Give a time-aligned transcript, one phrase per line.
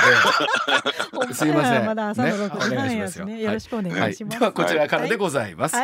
[1.34, 1.86] すみません。
[1.86, 3.42] まだ朝の6時半やすね。
[3.42, 4.40] よろしくお願いします。
[4.40, 5.76] ではこちらからでございます。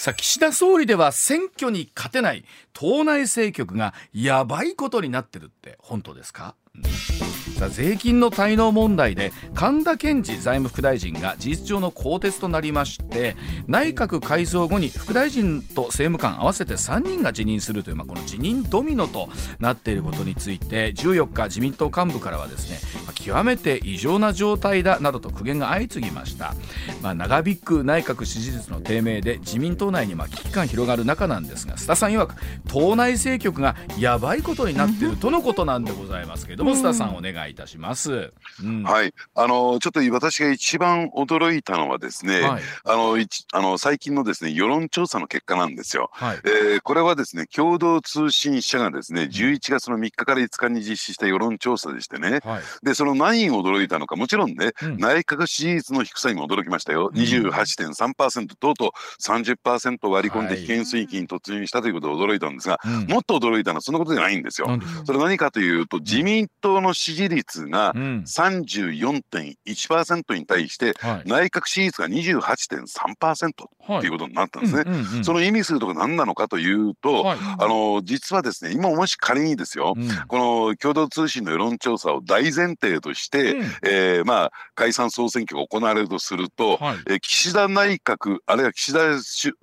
[0.00, 26.54] さあ岸田総理では選挙に勝てない党内政局がやばいことになってるって本当ですか、うんさ税金の滞納問題で神田健次財務副大臣が事実上の更迭となりまして内閣改造後に副大臣と政務官合わせて3人が辞任するという、まあ、この辞任ドミノとなっていることについて14日自民党幹部からはですね、まあ、極めて異常な状態だなどと苦言が相次ぎました、
[27.02, 32.34] まあ、長引く内閣支持率の低迷で自民党内にまあ危機感広がる中なんですが須田さん曰く
[32.68, 38.32] 党内政局がやばいことになっているとのことなんでございますけれども須田さんお願いいたします。
[38.62, 39.12] うん、はい。
[39.34, 43.16] あのちょっと私が一番驚いたのはですね、はい、あの
[43.52, 46.10] あの最近のですね世論調査の結果なんですよ。
[46.12, 58.90] はい、えー、これはですね共同通信社がですね11月の3日から5日に実施した世論調査でしてね、はい、でその何位驚いたのかもちろんね、うん、内閣支持率の低さにも驚きましたよ、うん、28.3%とうとう
[59.22, 62.78] 30%割り込んで危険水域に突入したということで驚いたんですが、
[63.08, 64.68] もっと驚いたのはそのことじゃないんですよ。
[65.04, 70.92] それ何かというと自民党の支持率がが34.1%に対して、
[71.24, 73.70] 内閣支持率が28.3%と
[74.04, 74.08] い。
[74.08, 75.24] うことになったんですね。
[75.24, 79.94] その意味するところ何なのかというと、あの実はですね今もし仮にですよ、
[80.28, 86.78] この共同通信の世論調査を大前提として、えまあ解散総選挙が行われるとすると、
[87.08, 88.98] え岸田内閣あるいは岸田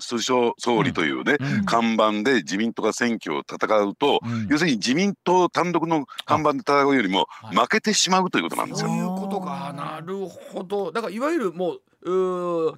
[0.10, 8.88] 首相総理というね、看板で自民党が選挙を戦うと、要するに自民党単独の看板で戦うよりも負けてしまうということなんですよ。
[8.88, 11.82] そういうことかなるほどだからいわゆるもう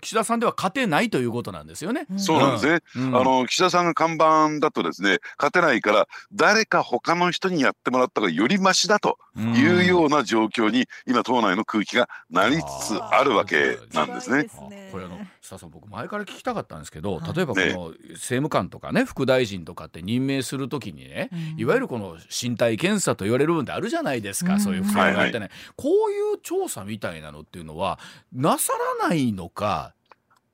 [0.02, 2.08] 岸田さんでは勝てないということなんですよね。
[2.18, 2.80] そうなんですね。
[2.96, 14.48] うん、あの岸田さんが看板だとですね、勝てないから誰か他の人にやってもらった方がよりましだというような状況に今党内の空気がなりつつあるわけなんですね。
[14.92, 28.00] これあの須田さん僕前から聞きたかったんですけど、例えばこの政務官とかね副大臣とかって任命するときにね、いわゆるこの身体検査と言われる部分ってあるじゃないですか、そういう不正があってね、はいはい、こういう調査みたいなのっていうのは
[28.34, 29.94] なさらないのか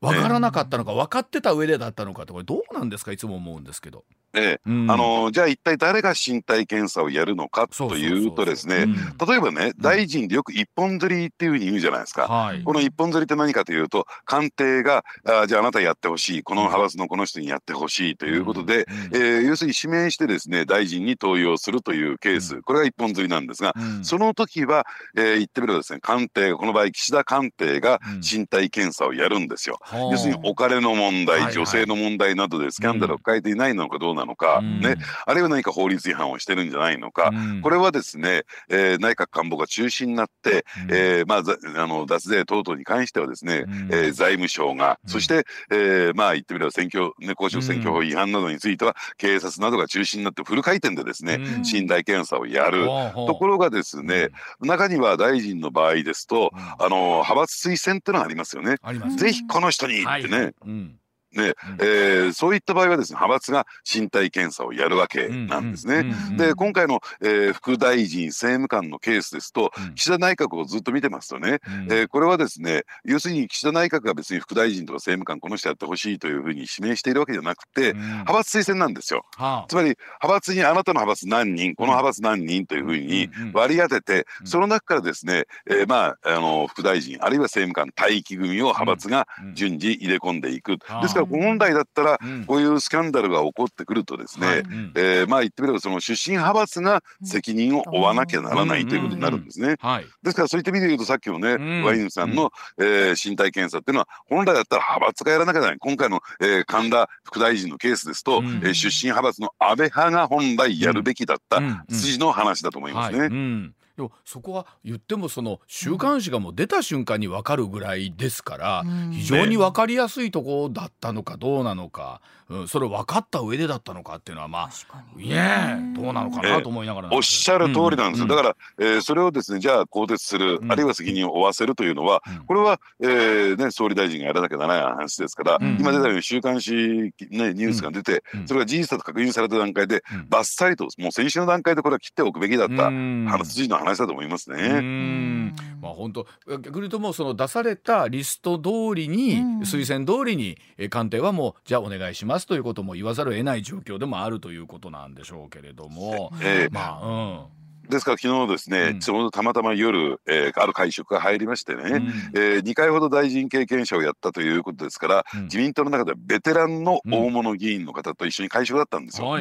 [0.01, 4.03] 分からなかったのか分かってた上でだったのかとこれどうなんですかいつも思うんですけど。
[4.35, 8.85] ええ、うん、あのじゃあ一体誰が身体検査をやるのかというとですね
[9.25, 16.43] 例えばね、大臣でよく一本釣りっていうふうに言うじゃないですか、はい、この一本釣りって何かというと官邸があじゃああなたやってほしい。
[16.43, 23.73] この派閥のこの人にやってほしいということで、うん、えー、要するに指名してですね大臣に登用するというケース、これが一本釣りなんですが、
[24.03, 24.85] その時は、
[25.15, 29.79] えー、言ってみればですね官邸この場合岸田官邸が身体検査をやるんですよ。
[30.11, 34.24] 要するにお金の問題、女性の問題などでスキャンダルを抱えていないのかどうなのか、
[34.61, 37.31] ね、あるいは何か法律違反をしてるんじゃないのか、
[37.61, 52.85] これはですね、えー、内閣官房が中心になって、えー、まあ、あの脱税等々に関してはですね、えー、財務省が、そして、えー、まあ言ってみれば選挙、ね、公職選挙法違反などについては警察などが中心になってフル回転でですね、信頼検査をやる。
[52.85, 54.29] ところがですね、
[54.61, 58.77] 中には大臣の場合ですと、あの派閥推薦っていうのがありますよね。
[59.17, 60.37] ぜひこの人にってね。
[60.37, 60.95] はい
[61.35, 66.05] ねえー、そういった場合はですね派閥が身体検査をやるわけなんですね。
[66.37, 79.25] で今回の、えー、副大臣政務官のケースですと、岸田内閣をずっと見てますとね、うん、えー、これはですね要するに岸田内閣が別に副大臣とか政務官この人やってほしいというふうに指名しているわけじゃなくて、うん、派閥推薦なんですよ。
[79.35, 90.77] はあ、つまり派閥にあなたの派閥何人この派閥何人というふうに割り当てて、その中からですね、えー、まああの副大臣あるいは政務官待機組を派閥が順次入れ込んでいく。
[90.77, 94.57] ですからから本来だったらこういうスキャンダルが起こってくるとですね、はい、
[94.95, 99.75] えー、まあ言ってみればその出身派閥が責任を負わなきゃならないということになるんですね。
[100.23, 105.79] ですからそういった意味で言うとさっきのね、ワインさんの、えー、身体検査っていうのは本来だったら派閥がやらなきゃならない。
[105.79, 113.73] 今回の、えー、神田副大臣のケースですと、うん、えー、出身派閥の安倍派が本来やるべきだった筋の話だと思いますね。
[113.95, 137.11] でもそこは言ってもその週刊誌がもう出た瞬間に分かるぐらいですから、非常に分かりやすいところだったのかどうなのか、うん、それ分かった上でだったのかっていうのはまあいえどうなのかなと思いながら、おっしゃる通りなんですよ、だから、えー、それをですねじゃあ更迭する、あるいは責任を負わせるというのは、これは、えーね、総理大臣がやらなきゃならない話ですから、今出たように週刊誌、ね、
[137.53, 145.53] ニュースが出て、それが事実だと確認された段階で、ばっさりともう先週の段階でこれは切っておくべきだった話の話だと思いますね。
[145.81, 150.57] まあ本当逆に言うともうその出されたリスト通りに、推薦通りに
[150.89, 169.37] 官邸はもうじゃあお願いしますますということも言わざるを得ない状況でもあるということなんでしょうけれども、えー、まあうんですから昨日ですね、うん、ちょうどたまたま夜、えー、ある会食が入りましてね、うん、えー、2回ほど大臣経験者をやったということですから、うん、自民党の中ではベテランの大物議員の方と一緒に会食だったんですよ。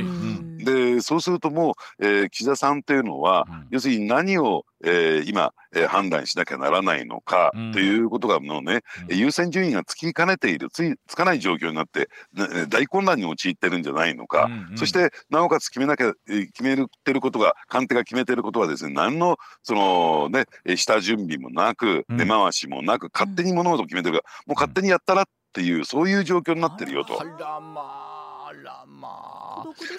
[0.58, 20.46] でそうするともう、えー、岸田さんっていうのは、要するに何をえー、今、えー、判断しなきゃならないのか、ということがもうね、うん、優先順位がつきかねているついつかない状況になって、ね、大混乱に陥ってるんじゃないのか、うんうん、そしてなおかつ決めなきゃ決めてることが官邸が決めてることはですね何のそのね
[20.76, 27.20] 下準備もなく根回しもなく、勝手に物事を決めてるからもう勝手にやったらっていうそういう状況になってるよと。
[27.20, 29.33] あらまあらまあ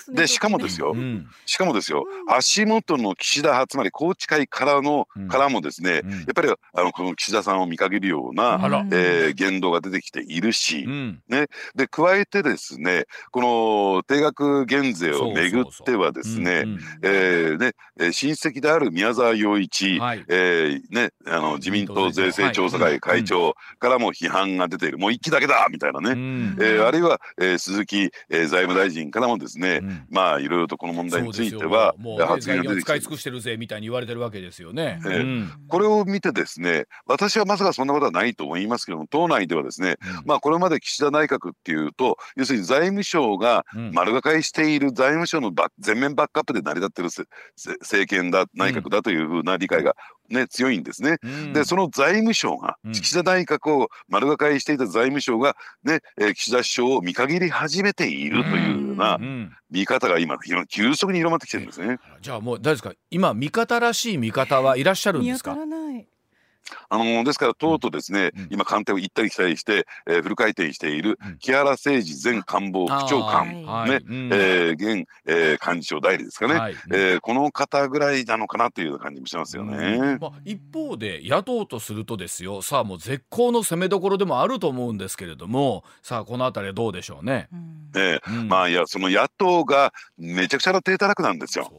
[0.09, 6.03] でしかもですよ、うん、しかもですよ、うん、足元の岸田派つまり宏池会からの、うん、からもですね、やっ
[6.33, 8.59] ぱりあのこの岸田さんを見限るような、
[8.91, 10.85] えー、言動が出てきているし、
[11.27, 16.65] ね、で加えてですねこの定額減税をめぐってはですね
[17.01, 31.95] 親戚である宮沢洋一、はい、えー、ね、あの自民党税制調査会会長からも批判が出ている、もう一期だけだみたいなね、えー、あるいは、えー、鈴木、えー、財務大臣からもですね、うん、まあいろいろとこの問題については
[32.27, 47.09] 発言が出てきて使い尽くしてるぜみたいに言われてるわけですよね、えーうん、これを見てですね私はまさかそんなことはないと思いますけども党内ではですね、うん、まあこれまで岸田内閣っていうと要するに財務省が丸がかりしている財務省の全面バックアップで成り立ってる
[47.79, 49.95] 政権だ内閣だというふうな理解が
[50.29, 51.17] ね、強いんですね。
[51.23, 59.19] うん、でその財務省が、岸田内閣を丸がかりしていた財務省が、ねえー、岸田首相を見限り始めているというような
[59.69, 60.37] 見方が今
[60.67, 61.99] 急速に広まってきてるんですね。
[62.21, 62.93] じゃあもう大丈夫ですか？
[63.11, 65.55] 今味方らしい味方はいらっしゃるんですか？
[66.89, 80.17] あのですからとうとうですね、うん、今官邸を行ったり来たりして、えー、フル回転している木原誠二前官房副長官、ね、はい、えー、現、えー、幹事長代理ですかね、はい、えー、この方ぐらいなのかなという感じもしますよね。
[80.19, 82.61] まあ、一方で野党とするとですよ。
[82.61, 85.83] さあもう絶好の攻めどころでもあると思うんですけれども。
[86.01, 87.47] さあこの辺りどうでしょうね。
[87.95, 91.71] えー、うん、まあいやその野党がめちゃくちゃな低たらくなんですよ。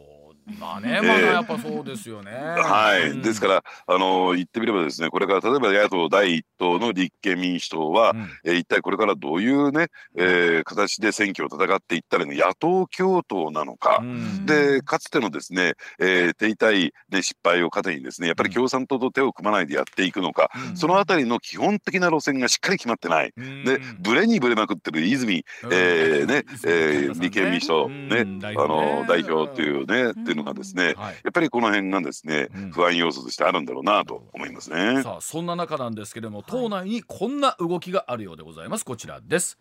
[0.58, 2.31] まあね、まだやっぱそうですよね。
[2.31, 23.32] はい、うん、ですから、あの言ってみればですね、これから例えば野党第一党の立憲民主党は、うん、え一体これからどういうね、えー、形で選挙を戦っていったら野党共闘なのか、うん、でかつてのですね、えー、手痛い、ね、失敗を糧にですね、やっぱり共産党と手を組まないでやっていくのか、そのあたりの基本的な路線がしっかり決まってない。
[23.36, 27.88] で、ブレにブレまくってる泉、えー、ね、えー、立憲民主党。
[27.88, 35.02] ね、あの代表っていうね、いうのがですね、はい、やっぱりこの辺がですね、うん、不安要素としてあるんだろうなと思いますね。
[35.02, 39.58] さあそんな中なんですけれども党内にこんな動きがあるようでございますこちらです。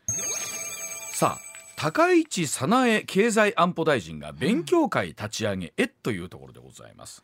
[1.11, 7.23] さあ高市早苗経済安保大臣が勉強会立ち上げへというところでございます。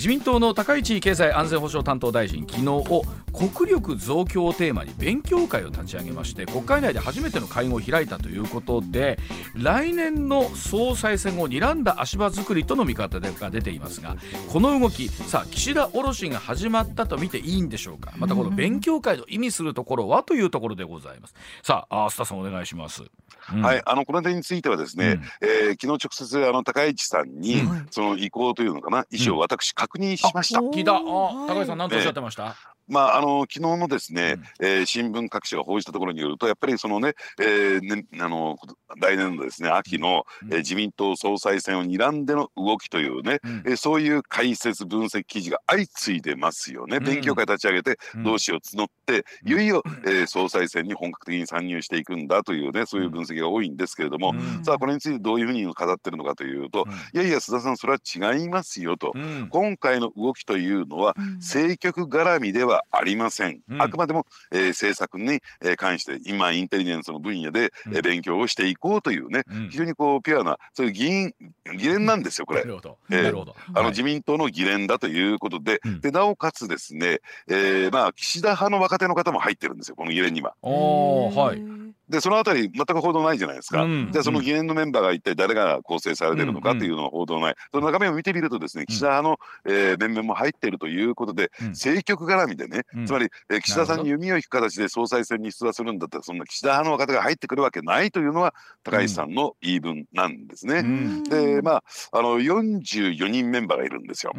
[0.00, 9.18] 自民党の高市経済安全保障担当大臣昨日を国力増強をテーマに勉強会を立ち上げまして国会内で初めての会合を開いたということで
[9.54, 14.16] 来年の総裁選を睨んだ足場作りとの見方が出ていますが
[14.48, 18.12] この動きさあ岸田卸が始まったと見ていいんでしょうか。
[18.16, 21.34] またこの勉強会の意味するところはというところでございます。
[21.62, 23.04] さあ須田さんお願いします。
[23.52, 30.60] うん、はい、あのこの点についてはですね、うん、えー、昨日直接あの高市さんに、その意向というのかな意思を私確認しました。
[30.60, 30.96] 聞いた。
[30.96, 32.56] あ、高市さん何とおっしゃってました？
[32.90, 38.56] まああの昨日のですね、うん、えー、新聞各紙が報じたところによるとやっぱりそのね,、えー、ねあの
[39.00, 47.00] 来年のですね秋の、うん、えー、自民党総裁選を睨んでの動きというね、うん、えー、そういう解説分析記事が相次いでますよね。
[47.00, 59.12] 勉強会立ち上げて同志を募って、いよいよ、えー、総裁選に本格的に参入していくんだというねそういう分析が多いんですけれども、さあこれについてどういうふうに語ってるのかというと、いやいや須田さんそれは違いますよと、
[59.50, 71.34] 今回の動きというのは政局絡みではありません、あくまでも、えー、政策に、えー、関して今インテリジェンスの分野で、えー、勉強をしていこうというね、非常にこうピュアなそういう議員
[71.76, 72.62] 議連なんですよこれ。
[72.62, 80.54] えー、あの自民党の議連だということで、でなおかつですね、えー、まあ岸田派の若手の方も入ってるんですよこの議連には。
[80.62, 100.82] はいでそのあたり全く報道ないじゃないですか、うん、じゃあその議連のメンバーが一体誰が構成されてるのかっていうのは報道ない、その中身を見てみるとですね岸田派の、えー、面々も入っているということで、うん、政局絡みでね、うん、つまり、えー、岸田さんに弓を引く形で総裁選に出馬するんだったらそんな岸田派の若手が入ってくるわけないというのは高市さんの言い分なんですね。
[101.28, 104.32] でまああの44人メンバーがいるんですよ。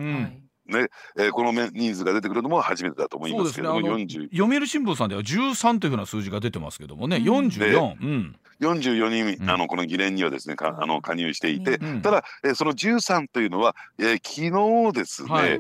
[0.72, 0.88] ね、
[1.18, 15.58] えー、この人数が出てくるのも初めてだと思いますけれども、ね、読売新聞さんでは13というふうな数字が出てますけどもね、うん、44、うん、44人、あのこの議連にはですねかあの加入していて、うん、ただ、えー、その13というのは、えー、昨日ですね、はい、え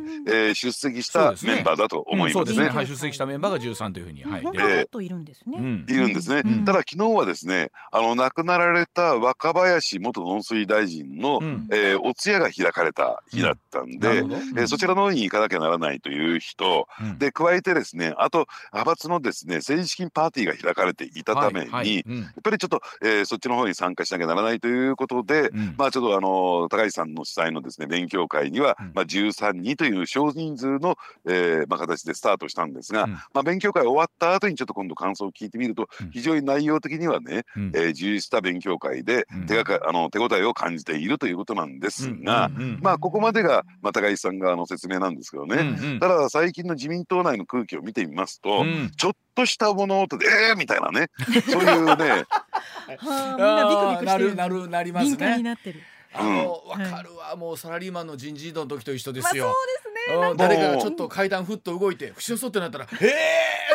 [0.51, 2.69] ー、出席したメンバーだと思いますね。
[2.69, 5.57] はい、出席したメンバーが13というふうに、はい、えー、いるんですね。
[5.57, 6.43] いるんですね。
[6.63, 22.03] ただ昨日はですね、あの亡くなられた若林元農水大臣の、うん、えー、お通夜が開かれた日だったんで、うん、えー、そちらの方に行かなきゃならないという人、で加えてですね、あと派閥のですね政治資金パーティーが開かれていたために、はいはい、や
[22.39, 42.49] っぱりちょっと、えー、そっちの方にに参加しなきゃならないということで、うん、まあちょっとあの高市さんの主催のですね勉強会には、うん、まあ13人という少人数の、えー、まあ形でスタートしたんですが、うん、まあ勉強会終わった後にちょっと今度感想を聞いてみると、非常に内容的にはね、うん、えー、充実した勉強会で手がかあの手応えを感じているということなんですが、
[42.81, 48.65] まあここまでが、まあ、高市さん側の説明なんですけどね、うんうん、ただ最近の自民党内の空気を見てみますと、
[48.97, 51.09] ちょっとした物音で「えー!」みたいなね。
[51.49, 52.25] そういうね。
[52.97, 54.35] はあ、みんなビクビクしてる。
[54.35, 55.57] なるなりますね。
[56.13, 57.35] あのわ、かるわ。
[57.35, 63.07] もうサラリーマンの人事異動の時と一緒ですよ、まあ、そうですね誰かがちょっと階段ふっと動いて節をそってなったら「ええ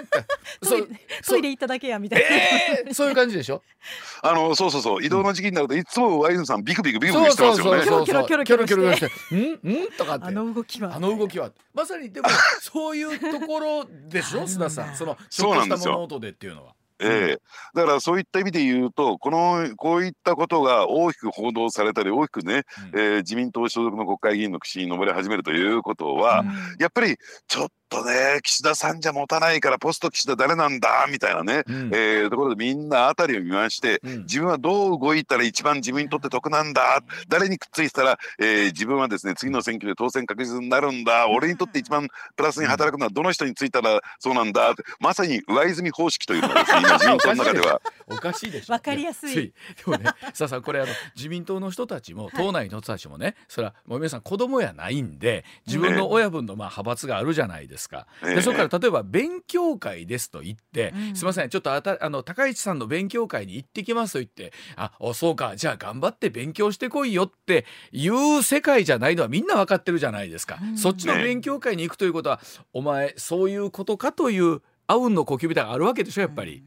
[0.00, 0.26] ー!」って。
[1.26, 3.62] トイレ行っただけやみたいな、えー、そういう感じでしょ？
[4.22, 7.82] あのそうそうそう移動の時期になるといつもワイズさんビクビクビクビクしてますよね。
[7.82, 9.06] キョロキョロキョロキョロキョロして
[9.36, 9.84] 「ん？
[9.84, 10.24] ん?」とかって。
[10.24, 10.94] あの動きは。
[10.96, 12.28] あの動きはまさにでも
[12.60, 14.42] そういうところでしょ？
[14.42, 14.94] 須田さん。
[14.96, 16.75] そのちょっとした物音でっていうのは。
[17.00, 17.38] ええ。
[17.74, 22.62] だからそういった意味で言うとこのこういったことが大きく報道されたり大きくね、
[22.92, 26.48] うん、えー、自民党所属の国会議員の口に上り始めるということは、うん、
[26.78, 27.16] やっぱり
[27.48, 31.06] ちょっとね岸田さんじゃ持たないからポスト岸田誰なんだ？
[31.10, 37.02] みたいなね、うん、えー、ところでみんな辺りを見まして、うん、自分はどう動いたら一番自分にとって得なんだ？
[37.28, 41.28] 誰にくっついたら、えー、自分はですね次の選挙で当選確実になるんだ？
[41.28, 44.74] 俺にとって一番プラスに働くのはどの人についたらそうなんだ？
[45.00, 47.80] まさに上泉方式というのがですね 今自民党の中では。
[48.08, 48.72] おかしいでしょ。
[48.72, 49.34] わかりやすい。
[49.34, 49.52] で
[49.86, 57.75] もねさあさあこれあの自民党の人たちも党内の人たちもね、それはもう皆さん子供やないんで自分の親分のまあ派閥があるじゃないですか。
[58.22, 72.40] でそから例えば勉強会ですと言って、うん、すみませんちょっとあたあの高市さんの勉強会に行ってきますと言ってあおそうかじゃあ頑張って勉強してこいよっていう世界じゃないのはみんな分かってるじゃないですか、うん、そっちの勉強会に行くということは、
[72.72, 76.64] お前そういうことかというあうんの呼吸みたいなのがあるわけでしょやっぱり。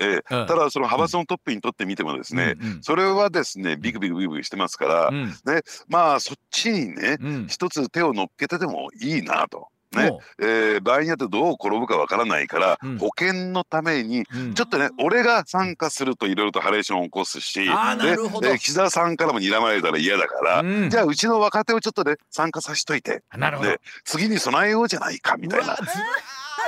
[0.00, 9.68] えー、うん、ただその派閥のトップにとってみてもですね、うんうん、それはですねビクビクビクビクしてますから、うん、ねまあそっちにね、うん、一つ手を乗っけてでもいいなと。
[9.92, 10.18] ね。
[10.38, 23.22] えー、場合によってどう転ぶかわからないから、うん、保険のために、うん、ちょっとね俺が参加するといろいろとハレーションを起こすしで、えー、岸田さんからも睨まれたら嫌だから、うん、じゃあうちの若手をちょっとね参加させといて。
[23.62, 25.76] で次に備えようじゃないかみたいな。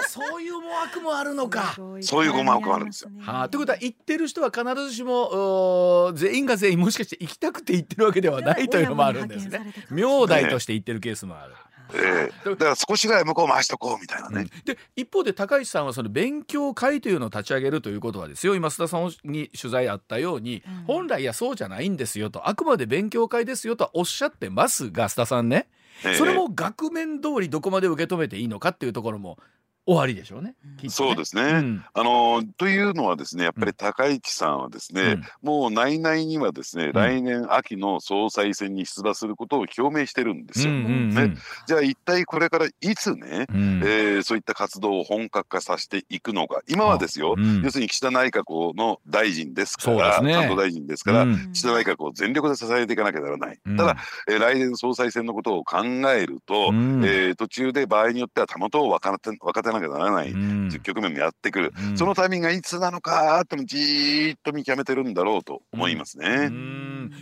[0.08, 1.74] そういう思惑もあるのか。
[2.00, 3.10] そういう思惑もあるんですよ。
[3.20, 9.74] はあ、ということは言ってる人は必ずしも全員が全員もしかして行きたくて行ってるわけではないというのもあるんですね。
[9.90, 11.54] 名代として行ってるケースもある。
[11.94, 14.40] えー、だから少しぐらい向こう回しとこうみたいなね。
[14.40, 18.54] うん、で一方で高市さんはその勉強会というのを立ち上げるということはですよ。
[18.54, 22.48] 今須田さんに取材あったように、うん、本来いやそうじゃないんですよと。
[22.48, 25.68] あくまで勉強会ですよとはおっしゃってますが須田さんね、
[26.04, 29.38] えー、それも額面通りどこまで受け止めていいのかっていうところも
[29.86, 30.54] 終わりでしょうね。
[30.82, 30.88] ね。
[30.88, 40.72] そうですね、うん、あのというのはですねやっぱり高市さんはですね、うん、もう内々にはですね、うん、来年秋の総裁選に出馬することを表明してるんですよ。
[40.72, 41.34] ね、
[41.66, 46.60] じゃあ一体これからいつね、うん、えー、そういった活動を本格化させていくのか。
[46.68, 53.58] 今はですよ、要するに岸田内閣の大臣ですからね、担当大臣ですから、岸田内閣を全力で支えていかなきゃならない。
[53.76, 53.96] ただ、
[54.28, 60.34] えー、来年総裁選のことを考えると、えー、途中で場合によってはたもとを分かて分かてなきゃならない。
[60.82, 66.50] 局面もやってくる、うん、そのタイミングがいつなのかってもじーっと見極めてるんだろうと思いますね。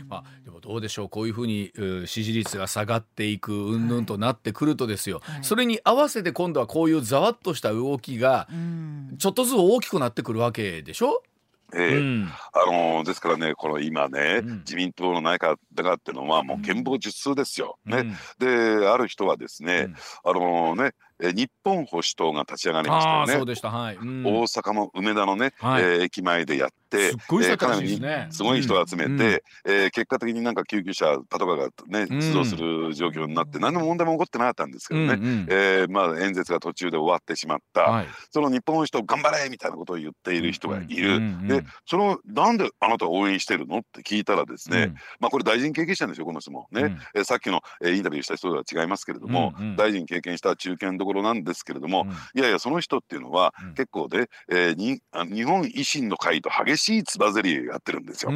[0.07, 1.73] まあ、でもどうでしょうこういうふうに
[2.07, 8.49] 支持率が下がっていくうんぬんとなってくるとですよ、はい、それに合わせて今度はこういうざわっとした動きが
[9.19, 11.23] ちょっとずつ大きくなってくるわけでしょ？
[11.75, 17.79] えー、うん、あのー、ですからね、この今ね、うん、自民党の内閣がっていうのはもう憲法術数ですよ。
[17.85, 19.89] うん、ね、で、ある人はですね、
[20.25, 23.33] あのー、ね、え日本保守党が立ち上がりましたよね。
[23.35, 28.01] そうでした、はい、うん、大阪の梅田のね、はい、えー、駅前でやって、すごい、ね、えー、かなり
[28.33, 46.67] すごい人を集めて、うん、えー、結果的になんか救急車パトカーがね出動する状況になって、うん、何の問題も起こってなかったんですけどね、うんうん、えー、まあ演説が途中で終わってしまった、はい、その日本保守党頑張れみたいなことを言っている人がいる、うんうん、でそのなんであなた応援してるのって聞いたらですね、まあこれ大臣経験者ですよこの人も。
[46.73, 55.01] ね、えー、さっきの、えー、インタビューした人とは違いますけれども、うんうん、大臣経験した中堅どころなんですけれどもいやいやその人っていうのは、結構で、えー、に
[55.35, 58.33] 日本維新の会と激しいつばぜりやってるんですよ。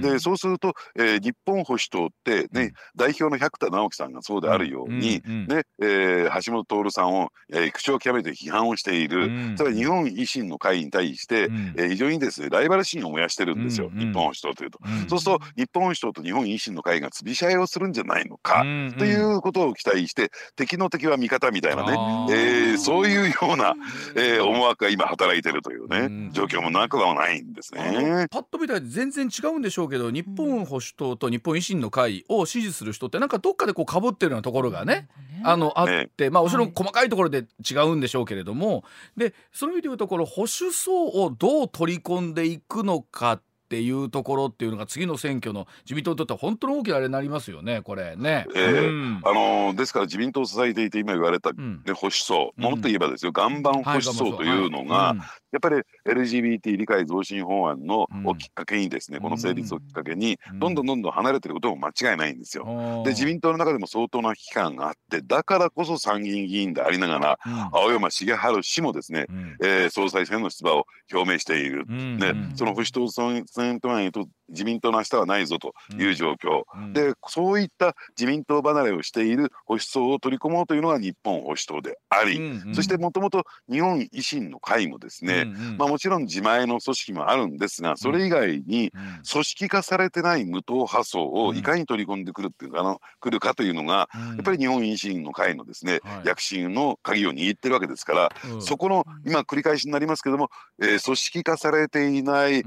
[0.00, 14.78] でそうすると、えー、日本保守党ってね、代表の百田直樹さんがそうであるように、ねえー、橋本徹さんを、えー、口を極めて批判をしている、それは日本維新の会に対して、えー、非常にですねライバル心を燃やしてるんですよ、日本保守党というと。
[15.08, 18.62] そうすると日本保守党と日本維新の会がつびし合いをするんじゃないのか、
[18.98, 21.92] ということを期待して敵の敵は味方みたいなね、
[22.30, 23.74] ええー、そういうような、
[24.16, 28.26] えー、思惑が今働いてるというね、状況もなくはないんですね。
[28.30, 35.08] パッと見たら全然違うんでしょうけど日本保守党と日本維新の会を支持する人ってなんかどっかでこうかぶってるようなところがね、
[35.42, 38.84] あのあって、ね、まあもちろん細かいところで違うんでしょうけれども、
[39.16, 48.46] でそういう意味でいうところ保守層をどう取り込んでいくのかっていうところっていうのが次の選挙の自民党にとっては本当に大きなあれになりますよねこれね。
[48.54, 63.02] えーうん、あのー、ですから自民党を支えていて今言われた、ね、うん、保守層、もっと言えばですよ岩盤保守層というのが、はいやっぱり LGBT 理解増進法案のをきっかけにですね、うん、この成立をきっかけに、どんどんどんどん離れてることも間違いないんですよ。
[63.04, 71.86] で自民党の中でも相当な危機感があってだからこそ参議院議員でありながら、うん、青山茂春氏もですね、うん、えー、総裁選の出馬を表明している。
[72.18, 73.08] でその保守党
[73.56, 88.92] 選挙内と自民党の明日はないぞという状況、うん、でそういった自民党離れをしている保守層を取り込もうというのが日本保守党であり、うんうん、そしてもともと日本維新の会もですね、うんうん、まあ、もちろん自前の組織もあるんですがそれ以外に
[89.30, 102.62] 組織化されてない無党派層をいかに取り込んでくるっていうかの来るかというのが、やっぱり日本維新の会のですね、はい、躍進の鍵を握ってるわけですから、そこの今繰り返しになりますけども、えー、組織化されていない、え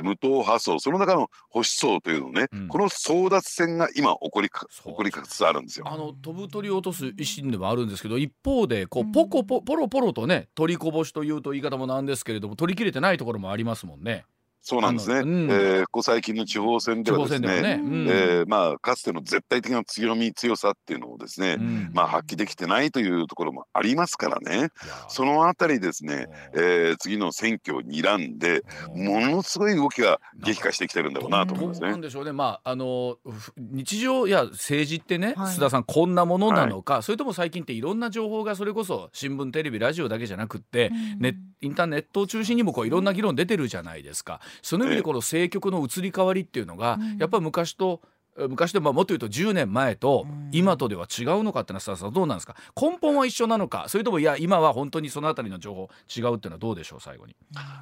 [0.00, 5.86] ー、無党派層その中の保守層というのね、うん、この争奪戦が今起こりか起こりかつつあるんですよ。
[5.88, 14.24] あの飛ぶ鳥を落とす維新でもあるんですけど一方でこうポコポポロポロとね取りこぼしというと言い方もなんですけれども取り切れてないところもありますもんね。
[14.64, 15.16] そうなんですね。
[15.16, 24.68] うん、えー、ここ最近の地方選ではですね、ねうん、えー、まあかつての絶対的な強み強さっていうのをですね、うん、まあ発揮できてないというところもありますからね。
[25.08, 28.62] そのあたりですね、えー、次の選挙を睨んで
[28.94, 31.90] ものすごい動きが激化してきてるんだろうなと思いますね。
[31.90, 32.30] なんでしょうね。
[32.30, 33.18] まああの
[33.56, 44.40] 日常や政治ってね、はい、須田さんこんなものなのか、はい、それとも最近っていろんな情報がそれこそ新聞テレビラジオだけじゃなくって、ねインターネットを中心にもこういろんな議論出てるじゃないですか。
[44.60, 48.00] その意味でこの政局の移り変わりっていうのが、やっぱり昔と
[48.48, 52.56] 昔でももっと言うと10年前と今とでは違うのかってのはどうなんですか？
[52.80, 53.86] 根本は一緒なのか？
[53.88, 57.00] それともいや今は本当にそのあたりの情報違うっていうのはどうでしょう？
[57.00, 57.34] 最後に。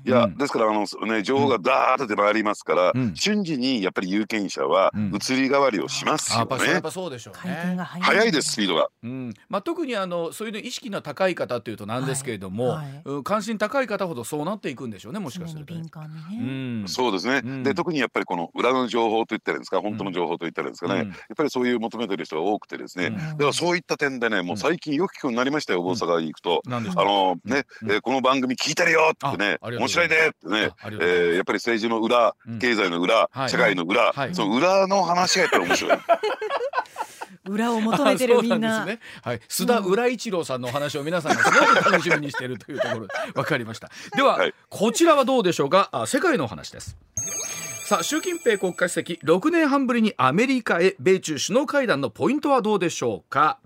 [0.06, 6.64] いや、うん、ですからあの、ね、情報がダーッと出回りますから、うん、瞬時にやっぱり有権者は移り変わりをしますよね。
[6.70, 7.76] やっぱそうでしょうね。
[8.00, 8.30] 早い。
[8.30, 8.88] ですスピードが。
[9.02, 9.34] うん。
[9.48, 15.82] まあ、特にあのそういう意識の高い方っていうとなんですけれども、はいはい、関心高い方ほどそうなっていくんでしょうねもしかすると、ね。
[16.32, 19.80] うん、そうですね、で特にやっぱりこの裏の情報と言ったらいいんですか？
[19.80, 35.98] 本当の情報と言ったらですかね、やっぱりそういう求めてる人が多くてですね、うん、だからそういった点でねもう最近よく聞くようになりましたよ、大阪に行くと、あのね、えー、この番組聞いてるよってね面白いねってね、えー、やっぱり政治の裏、経済の裏、社会の裏、その裏の話がやっぱり面白い。
[37.48, 38.84] 裏を求めてるみんな。
[38.84, 43.90] ね、はい、須田浦一郎さんのお話を皆さんがすごく楽しみにしているというところわかりました。
[44.14, 45.88] では、はい、こちらはどうでしょうか？
[45.92, 46.96] あ世界のお話です。
[47.90, 53.58] さあ習近平国家主席6年半ぶりにアメリカへ米中首脳会談のポイントはどうでしょうか？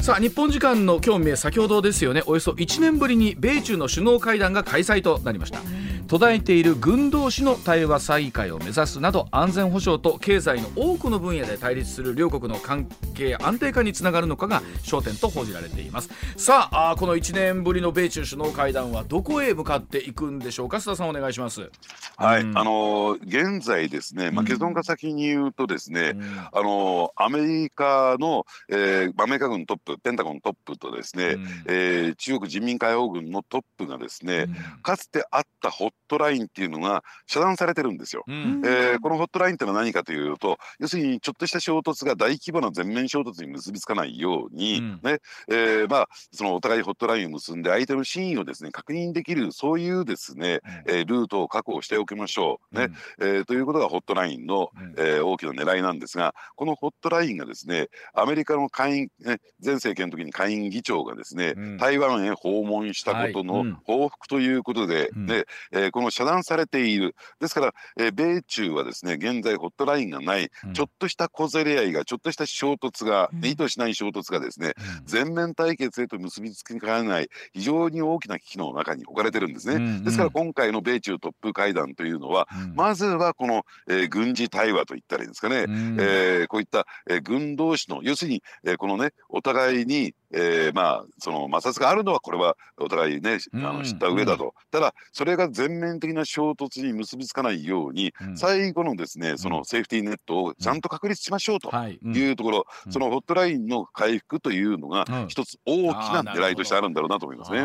[0.00, 5.60] さあ日本時間の今日未明先ほどですよねおよそ1年ぶりに米中の首脳会談が開催となりました。
[6.06, 6.66] 途絶えてい。
[6.66, 20.12] る軍同士の対話再開を目指すなど安全保障と経済の多くの分野で対立する両国の関係安定化につながるのかが焦点と報じられていますさあこの1年ぶりの米中首脳会談はどこへ向かってい。
[20.16, 21.10] くんでしょうか須田さん。
[21.10, 21.70] お願いします
[22.16, 34.46] はい、うん、あの現在ですね、まあ、結論が先に言うとですね、うん、あのアメリカの、えー、アメリカ軍トップペンタゴントップとですね、うん、えー、中国人民解放軍のトップがですね、
[34.82, 38.24] かつてあったホットラインっていうのが遮断されてるんですよ。
[38.26, 45.18] うん、えー、このホットラインってのは何かというと要するにちょっとした衝突が大規模な全面衝突に結びつかないように、うん、ね。
[45.48, 52.78] えー、まあ、そのお互いホットラインを結んで相手の真意をですね確認できるそういうですね、うん、えー、ルートを確保しておきましょう。
[52.78, 52.88] ね。
[53.20, 65.44] えー、ということがホットラインの、え大きな狙いなんですがこのホットラインがですねアメリカの下院、ね、前政権の時に下院議長がですね、台湾へ訪問したことの報復ということで、ね。
[65.72, 67.16] えこの遮断されている。
[67.40, 101.70] ですから、えー、米中はですね現在ホットラインがない、うん、ちょっとした小競り合いがちょっとした衝突が、うん、意図しない衝突がですね、うん、全面対決へと結びつきかねない非常に大きな危機の中に置かれてるんですね、ですから今回の米中トップ会談というのは、まずはこの、えー、軍事対話といったらいいんですかね、うん、えー、こういった、えー、軍同士の要するに、えー、このねお互いにえー、まあその摩擦があるのはこれはお互いねあの知った上だと、うん、ただそれが全面的な衝突に結びつかないように、うん、最後のですねそのセーフティーネットをちゃんと確立しましょうと。
[101.88, 101.98] い。
[102.30, 107.64] うところ、うん、そのホットラインの回復というのが一つ大きな狙いとしてあるんだろうなと思いますね。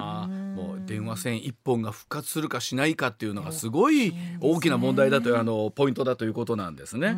[0.91, 7.07] 電話線一本が復活するかしないかっていうのがすごい大きな問題だというあのポイントだということなんですね。
[7.07, 7.15] はい、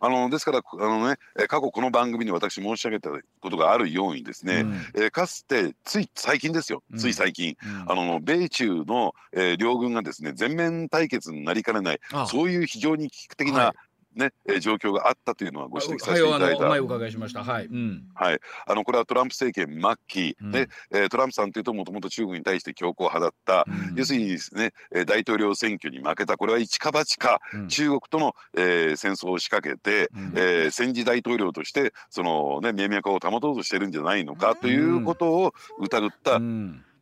[0.00, 1.16] あのですからあのね
[1.48, 12.00] 過去この番組に私申し上げたことがあるようにですね、うん、えー、かつてつい最近ですよ、つい最近、うん、あの米中の、えー、両軍がですね全面対決になりかねない。
[12.28, 13.85] そういう非常に危機的な、はい
[14.16, 16.64] ね、えー、状況があったというのはご指摘させていただいた。
[16.64, 17.44] はい、お伺いしました。
[17.44, 17.66] はい。
[17.66, 18.40] うん、はい。
[18.66, 24.72] あのこれはトランプ政権末期、うん、ね、えー、トランプさんというともともと中国に対して強硬派だった、うん、要するにですね、
[25.06, 36.40] 大統領選挙に負けたこれは一か八か、うん、中国との、えー、戦争を仕掛けて、うん、えー、戦時大統領としてそのね名脈を保とうとしてるんじゃないのかということを疑った。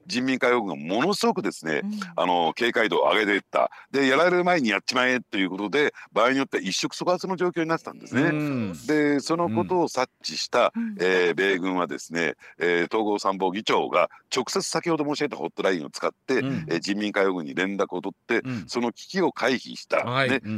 [0.06, 3.70] うん人民解放軍がものすごくですね、うん、あの警戒度を上げていった。
[3.90, 8.22] でやられる前にやっちまえということで場合によっては一触即発の状況になってたんですね。
[8.22, 20.48] うん、でそのことを察知した、うん、えー、米軍はですね、えー、統合参謀議長が直接先ほど申し上げたホットラインを使って、うん、えー、人民解放軍に連絡を取って、その危機を回避した、はい、ねえ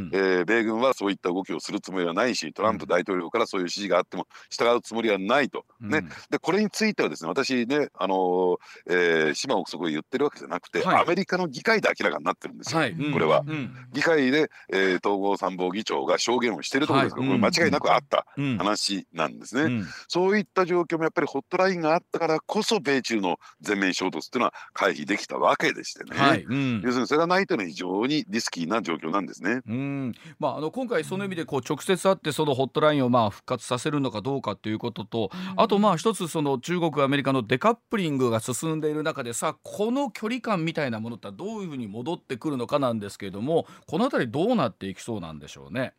[0.41, 5.65] ー、米軍はそういった動きをするつもりはないしトランプ大統領からそういう指示があっても従うつもりはないと。
[5.79, 6.03] ね。
[6.29, 8.57] でこれについてはですね私ねあのー、
[8.89, 17.15] えー島憶測で言ってるわけじゃなくて、はい、アメリカの議会で明らかになってるんですよ、はい、これは、うん、議会で、えー、統合参謀議長が証言をしてるところです。
[17.15, 18.25] から、はい、これ間違いなくあった
[18.57, 26.43] 話なんですね、うん、そういった状況もやっぱりホットラインがあったからこそ米中の全面衝突っていうのは回避できたわけでしてね、はい。
[26.43, 29.61] うん、要するにそれがないというのは非常にリスキーな状況なんですね。
[29.67, 30.13] うん。
[30.39, 45.93] まあ、あの今回その意味でこう直接会ってそのホットラインをまあ復活させるのかどうかということと、あとまあ一つその中国アメリカのデカップリングが進んでいる中ででさこの距離感みたいなものってどういうふうに戻ってくるのかなんですけれどもこの辺りどうなっていきそうなんでしょうね？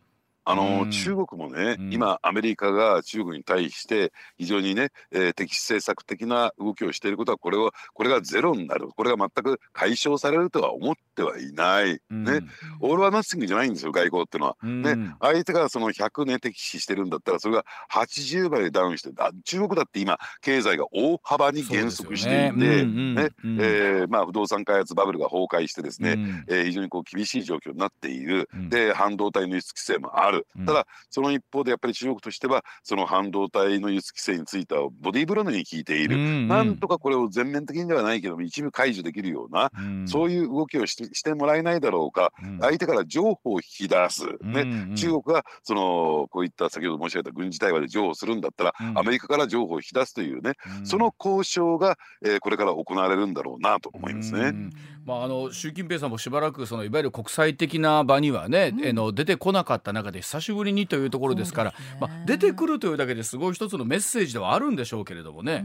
[0.48, 8.88] あの、うん、中国もね、うん、今アメリカが中国に対して非常にね、えー、敵視政策的な動きをしていることはこれをこれがゼロになる。
[8.88, 12.40] これが全く解消されるとは思ってはいない、うん、ね。
[12.80, 15.14] オール・ア・ナッシングじゃないんですよ外交っていうのは、ね。
[15.20, 22.84] 相手がその100ね敵視してるんだったらそれが80倍ダウンしてあ中国だって今経済が大幅に減速していてね。
[22.84, 54.52] ね、えー、まあ不動産開発バブルが崩壊してですね、うん、えー、非常にこう厳しい状況になっている、で半導体の輸出規制もあるる、ただその一方でやっぱり中国としてはその半導体の輸出規制についてはボディーブロードに効いている、うんうん、なんとかこれを全面的にではないけども一部解除できるような、うん、そういう動きをしてもらえないだろうか、うん、相手から情報を引き出す、ね、うんうん、中国がそのこういった先ほど申し上げた軍事対話で譲歩するんだったら、アメリカから情報を引き出すというね、その交渉が、えー、これから行われるんだろうなと思いますね。
[55.08, 65.64] まあ、あの習近平さんもしばらくそのいわゆる国際的な場にはね、うん、の出てこなかった中で久しぶりにというところですから、ね、まあ、出てくるというだけですごい一つのメッセージではあるんでしょうけれどもね。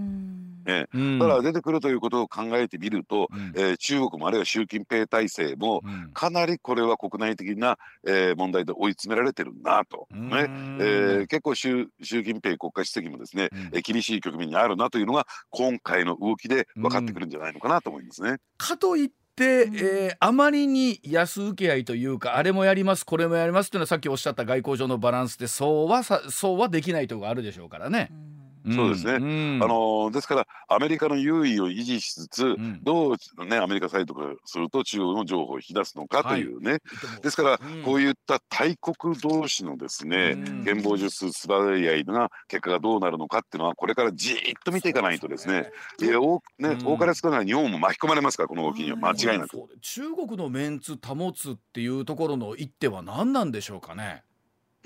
[0.66, 5.82] ね、うん、だから出てくるということを考えてみると、うん、えー、中国もあるいは習近平体制も、
[6.14, 7.78] かなりこれは国内的な、
[8.08, 10.48] えー、問題で追い詰められてるなと、ね。
[10.80, 18.38] えー、結構習習近平国家主席もですね、うん、厳しい局面にあるなというのが今回の動きで分かってくるんじゃないのかなと思いますね。
[18.58, 28.10] かといっで、えー、あまりに安請け合いというかあれもやりますこれもやりますというのはさっきおっしゃった外交上のバランスでそうはそうはできないところがあるでしょうからね。
[28.12, 36.82] うんそうですね、うん、あのですからアメリカの優位を維持しつつ、うん、どう、ね、アメリカサイドからすると中国の情報を引き出すのかというね、はい、
[37.22, 45.72] ですから、うん、こういった大国同士のですね剣謀術素早いが結果がどうなるのかっていうのはこれからじっと見ていかないとですね。
[46.02, 48.98] いや多ね、多かれ少ない日本も巻き込まれますからこの動きには。
[48.98, 54.24] 間違いなく、中国のメンツ保つっていうところの一手は何なんでしょうかね。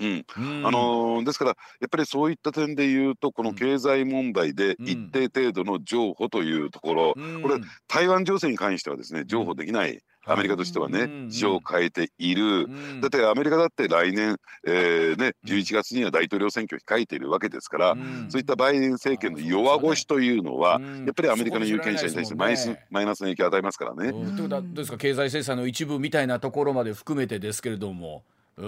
[0.00, 0.24] うん、
[0.66, 7.56] あのー、ですからやっぱりそういった点で言うとこの経済問題で一定程度の譲歩というところ、うん、これ
[7.88, 10.00] 台湾情勢に関してはですね譲歩できない。
[10.30, 12.68] アメリカとしてはね、事情を変えている、
[13.00, 17.96] だってアメリカだって来年、えーね、11月には大統領選挙を控えているわけですから、
[18.28, 24.12] そういったバイデン政権の弱腰というのは、やっぱりアメリカの有権者に対してマイナス,、マイナスの影響を与えますからね。
[24.12, 24.98] ということはどうですか？
[24.98, 28.22] 経済制裁の一部みたいなところまで含めてですけれども。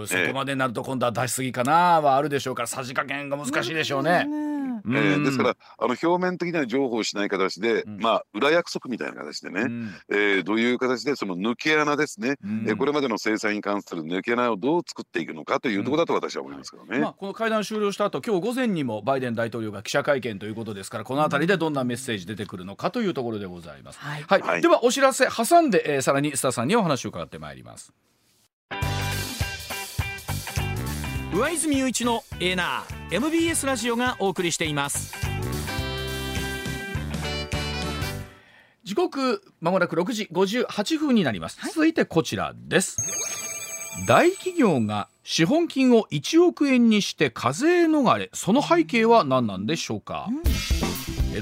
[0.07, 4.27] そこまでなると今度は出しすぎかなはあるでしょうからさじ加減が難しいでしょうね。
[4.87, 23.99] えー、ですからあの表面的な情報をしない形で、うん、まあ裏約束みたいな形でね、うん、えー、どういう形でその抜け穴ですね、うん、えー、これまでの制裁に関する抜け穴をどう作っていくのかというところだと私は思いますけどね、まあ、この会談終了した後今日午前にもバイデン大統領が記者会見ということですからこの辺りでどんなメッセージ出てくるのかというところでございます。
[23.99, 24.43] はい、はい。
[24.43, 27.93] はい、ではお知らせ挟んで、えー、さらにスタさんにお話を伺ってまいります。
[31.33, 35.15] 上泉雄一のエーナー MBS ラジオがお送りしています。
[38.83, 42.97] 時刻まもなく6時58分になります、はい、続いてこちらです。
[44.09, 48.31] 大企業が資本金を1億円にして課税逃れ。
[48.33, 50.90] その背景は何なんでしょうか、うん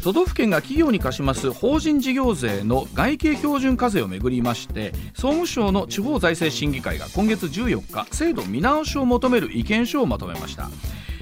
[0.02, 10.68] 都道府県が企業に課します法人事業税の外形標準課税をめぐりまして総務省の地方財政審議会が今月14日制度見直しを求める意見書をまとめました。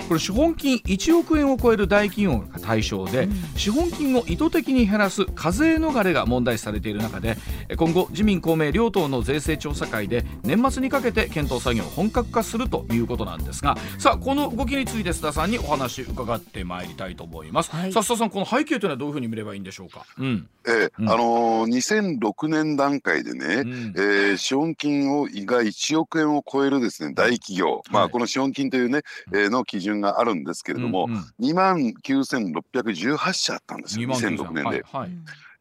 [0.07, 7.37] これ資本金1億円を超える大企業が対象で、うん、資本金を意図的に減らす課税逃れが問題視されている中で
[7.77, 20.49] 今後自民公明両党の税制調査会で年末にかけて検討作業を本格化するということなんですがさあこの動きについて須田さんにお話伺ってまいりたいと思います、はい、さあ須田さんこの背景というのはどういうふうに見ればいいんでしょうか、うん。
[20.67, 34.09] えー、あのー、2006年段階でね、うん、えー、資本金をが1億円を超えるですね大企業、まあこの資本金というね、えー、の基準があるんですけれども、うんうん、2万9618社あったんですよ。
[34.09, 34.63] 2006年で。
[34.63, 35.11] はいはい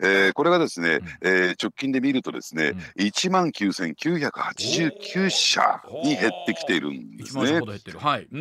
[0.01, 7.43] えー、これがですね、えー、直近で見るとですね、うん、1万9989社に減ってきているんですね。
[7.97, 8.35] はい、え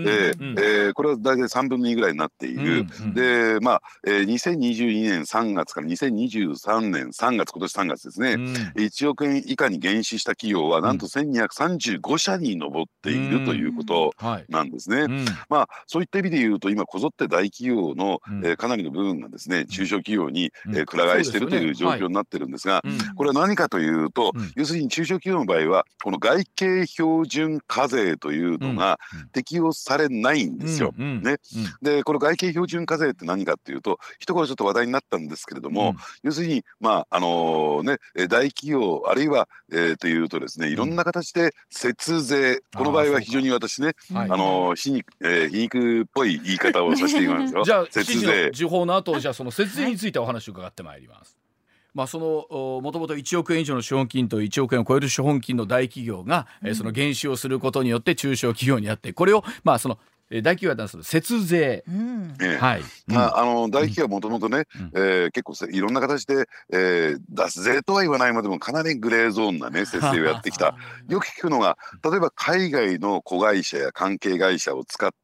[0.90, 2.80] ー、これは大体3分の2ぐらいになっている。
[2.80, 14.12] うんうん、でまあ、えー、2022年3月から2023年3月今年3月ですね、うん、1億円以下に減資した企業はなんと1235社に上っているということ
[14.48, 15.06] なんですね。
[15.48, 22.83] まあそういった意味で言うと今こぞって大企業の、えー、かなりの部分がですね中小企業に、えー、くら替えしているるという状況になってるんですが、
[23.16, 28.98] これは何かというと、要するに中小企業の場合はこの外形標準課税というのが
[29.33, 30.92] 適用されないんですよ。
[30.96, 31.37] ね、
[31.83, 47.62] でこの外形標準課税って何かっていうと一頃ちょっと話題になったんですけれども、要するにまああのね大企業あるいは、えー、というとですねいろんな形で節税、この場合は非常に私ねあの皮肉、えー、皮肉っぽい言い方をさせていますよ。
[47.64, 48.50] じゃあ節税。
[48.52, 51.33] 時報の後じゃあその節税についてお話を伺ってまいります。
[51.94, 59.98] まあ、そのもともと1億円以上の資本金と1億円を超える資本金の大企業が、うん、その減資をすることによって中小企業にあってこれをまあその
[60.30, 62.35] 大企業はなんです節税、うん。
[62.59, 70.76] はい、まあ、あの大企業はもともとね、うん、えー、結構いろんな形で、えー、脱税とは言わないまでもかなりグレーゾーンなね 節税をやってきた。
[71.09, 75.16] よく聞くのが例えば海外の子会社や関係会社を使って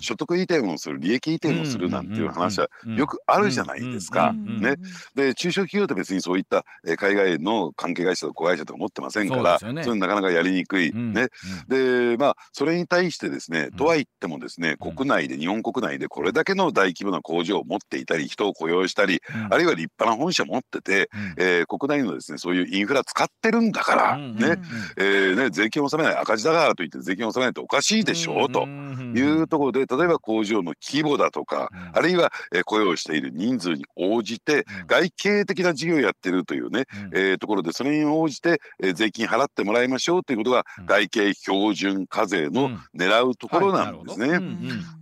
[0.00, 4.32] 所得移転をする利益移転をするなんていう話はよくあるじゃないですか。
[4.32, 4.76] ね、
[5.14, 6.64] で中小企業って別にそういった
[6.98, 10.92] 海外の関係会社と子会社と持ってませんからそ,、ね、それなかなかやりにくい。
[10.92, 11.28] ね。
[11.68, 24.58] でまあそれに対してですねとは言ってもですね国内で日本国内でこれだけの大規模な工場を持っていたり人を雇用したり、あるいは立派な本社持ってて、えー、国内のですねそういうインフラ使ってるんだからね,、
[24.96, 44.40] えー、ね税金を納めない赤字だからといって税金を納めないとおかしいでしょうというところで例えば工場の規模だとか、あるいは、えー、雇用している人数に応じて外形的な事業をやってるというね、えー、ところでそれに応じて、えー、税金払ってもらいましょうということが外形標準課税の狙うところなんですね。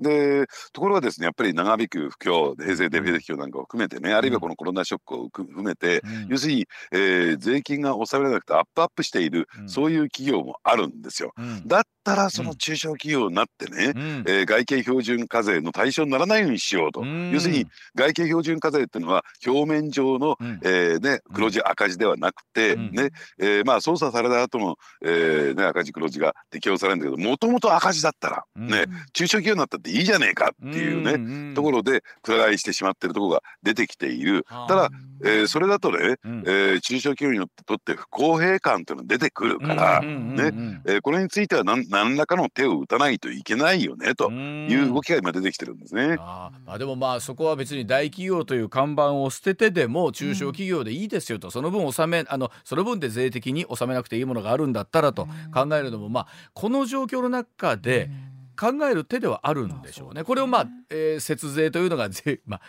[0.01, 11.33] でところがですねやっぱり長引く不況平成デフレ不況なんかを含めてねあるいはこのコロナショックを含めて、要するに、えー、税金が納められなくてアップアップしている、そういう企業もあるんですよ。
[11.67, 34.47] だったらその中小企業になってね、うん、えー、外形標準課税の対象にならないようにしようと、要するに外形標準課税っていうのは表面上の、うん、えー、ね、黒字赤字ではなくて、ねえー、まあ操作された後の、えーね、赤字黒字が適用されるんだけどもともと赤字だったら、ね、中小企業になったっていいじゃねえかっていうね、ところでくら替えしてしまってるところが出てきている。
[34.69, 34.91] ただ、
[35.23, 46.17] えー、それだとね、うん、えー、中小企業にとって不公平感っていうのが出てくるから、ねえー、これについては何何らかの手を打たないといけないよねという動きが今出てきてるんですね。
[46.19, 58.11] ああでもまあそこは別に大企業という看板を捨ててでも中小企業でいいですよと、その分納めあのその分で税的に納めなくていいものがあるんだったらと考えるのもまあこの状況の中で。
[58.57, 60.23] 考える手ではあるんでしょうね。
[60.23, 62.61] これをまあ、えー、節税というのが税、まあ、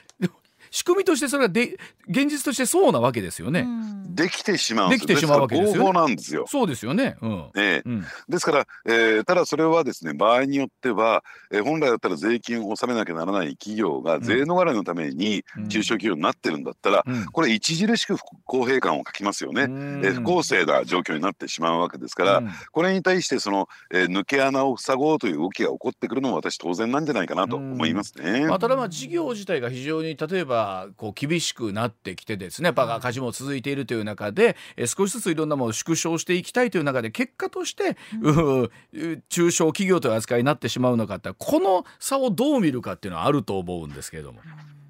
[0.76, 1.78] 仕組みとしてそれはで
[2.10, 3.66] 現実としてそうなわけですよね。
[4.10, 6.44] できてしまうできてしまうわけですよ、ね、なんですよ。
[6.50, 7.16] そうですよね。
[7.22, 7.50] うん。
[7.56, 19.62] えうん、ですから、えー、ただそれはですね場合によっては、えー、本来だったら税金を納めなきゃならない企業が税逃れのために中小企業になってるんだったら、うん、これ著しく不公平感を書きますよね。
[19.62, 28.46] えー、不公正な状況になってしまうわけですから、うん、これに対してその、えー、抜け穴を塞ごうという動きが起こってくるのも私当然なんじゃないかなと思いますね。
[28.48, 30.65] まあ、ただまあ事業自体が非常に例えば
[30.98, 38.70] こう厳しくなってきてですねやっぱ赤字も続いているという中で、え少しずついろんなものを縮小していきたいという中で結果として、うん、
[39.30, 44.42] 中小企業という扱いになってしまうのかってこの差をどう見るかっていうのはあると思うんですけれども。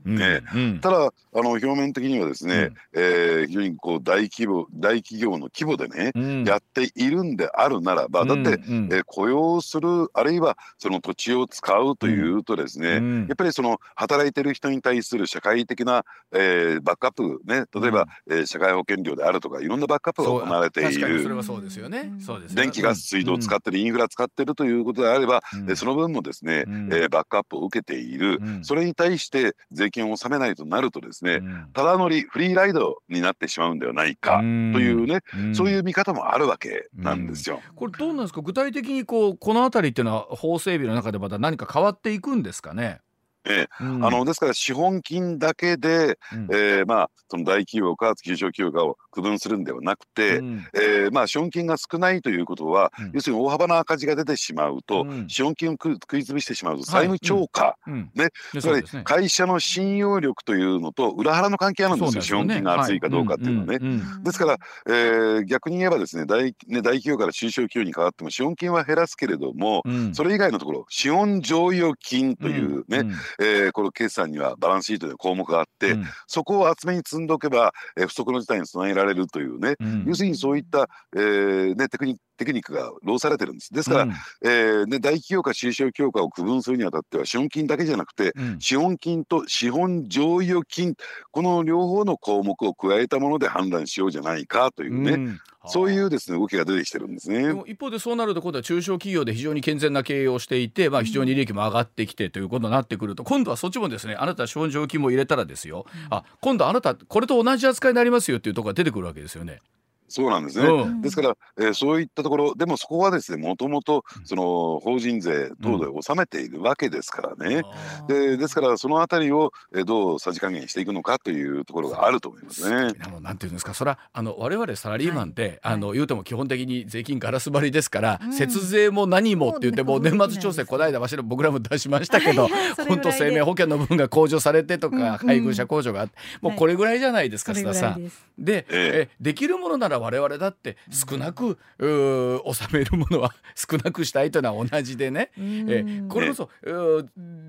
[0.06, 8.86] ね、うん、ただあの表面的にはですね、うん、えー、非常にこう大規模大企業の規模でね、うん、やっているんであるならばだって、うん。
[8.86, 21.24] うん、えー、雇用するあるいはその土地を使うというとですね、うん、やっぱりその働いてる人に対する社会的な、えー、バックアップね例えば、うん、えー、社会保険料であるとかいろんなバックアップが行われている。
[21.24, 22.12] それはそうですよね。
[22.54, 31.42] 電気ガス水道を使ってる、インフラ使ってるということであれば、うん、その分もですね、うん、えー、バックアップを受けている、それに対して税金を納めないとなるとですね、
[31.74, 35.22] ただ乗りフリーライドになってしまうんではないかというね、
[35.54, 37.62] そういう見方もあるわけなんですよ。
[37.76, 38.42] これどうなんですか？
[38.42, 43.00] 具体的にこうこの辺りっていうのは法整備の中でまた何か変わっていくんですかね？
[43.48, 58.30] ええ、うん、あのですから資本金だけで、うん、えー、まあ、その大企業か中小企業かを区分するんではなくて、うん、えー、まあ、資本金が少ないということは、うん、要するに大幅な赤字が出てしまうと、資本金を食い潰してしまうと債務超過、はい、ね、
[58.60, 63.80] つまり会社の信用力というのと裏腹の関係あるんですよ、資本金が厚いかどうかっていうのはね。
[64.24, 73.04] ですから、えー、逆に言えばですね大ね大企業から中小企業に変わっても資本金は減らすけれども、それ以外のところ資本剰余金というね、
[73.40, 83.74] えー、この決算にはバランスシートで項目があって、うん、そこを厚めに積んでおけば、えー、不測の事態に備えられるというね、うん、要するにそういった、えーね、テクニテクニックが労されてるんです。
[83.74, 84.12] ですから、うん、
[84.44, 90.96] えー、ね、大企業か中小企業かを区分するにあたっては資本金だけじゃなくて、うん、資本金と資本剰余金
[91.32, 97.54] この両方の項目を加えたもので判断しようじゃないかというね、うん、そういうですね動きが出てきてるんですね。
[97.68, 109.60] 一方でそうなると今度は中小企業で非常に健全な経営をしていて、まあ、非常に利益も上がってきてということになってくると、今度はそっちもですねあなた資本剰余金も入れたらですよ、あ今度あなたこれと同じ扱いになりますよっていうところが出てくるわけですよね。
[110.08, 110.68] そうなんですね。
[110.68, 117.64] うん、ですから、えー、そういったところでもそこはですねもともとその法人税等で納めているわけですからね。
[118.02, 122.94] うん、でですからそのあたりを、えー、どうさじ加減していくのかというところがあると思いますね。
[123.22, 132.48] なんていうんですかそれはあの我々サラリーマンって、はい、あの言うても基本的に税金ガラス張りですから、うん、節税も何もって言ってもう年末調整こないだわしら僕らも出しましたけど
[132.88, 138.12] 本当生命保険の分が控除されてとか、配偶者控除があってもうこれぐらいじゃないですか、須田さん。
[138.38, 146.50] で、えー、できるものなら我々だって少なく、う納めるものは 少なくしたいというのは同じでね、えー、これこそ、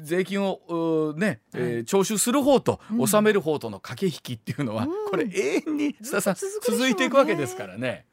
[0.02, 8.06] 税金をね、えー、徴収する方と納める方との駆け引きっていうのは、これ永遠に須田さん続いていくわけですからね。